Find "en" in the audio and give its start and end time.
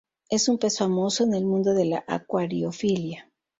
1.25-1.35